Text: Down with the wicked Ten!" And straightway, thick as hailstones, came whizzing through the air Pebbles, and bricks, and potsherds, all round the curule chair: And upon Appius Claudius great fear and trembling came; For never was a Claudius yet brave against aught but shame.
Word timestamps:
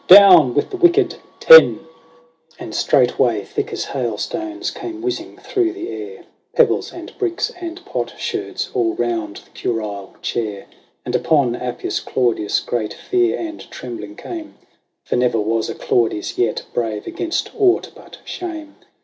Down 0.07 0.55
with 0.55 0.71
the 0.71 0.77
wicked 0.77 1.17
Ten!" 1.39 1.79
And 2.59 2.73
straightway, 2.73 3.43
thick 3.45 3.71
as 3.71 3.85
hailstones, 3.85 4.71
came 4.71 4.99
whizzing 5.03 5.37
through 5.37 5.73
the 5.73 5.89
air 5.89 6.23
Pebbles, 6.55 6.91
and 6.91 7.15
bricks, 7.19 7.51
and 7.61 7.85
potsherds, 7.85 8.71
all 8.73 8.95
round 8.95 9.37
the 9.43 9.51
curule 9.51 10.15
chair: 10.23 10.65
And 11.05 11.15
upon 11.15 11.55
Appius 11.55 11.99
Claudius 11.99 12.61
great 12.61 12.95
fear 12.95 13.37
and 13.37 13.69
trembling 13.69 14.15
came; 14.15 14.55
For 15.03 15.15
never 15.17 15.39
was 15.39 15.69
a 15.69 15.75
Claudius 15.75 16.35
yet 16.35 16.63
brave 16.73 17.05
against 17.05 17.51
aught 17.55 17.91
but 17.93 18.17
shame. 18.25 18.77